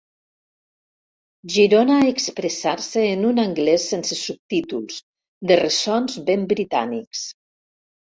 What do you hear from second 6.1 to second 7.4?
ben britànics.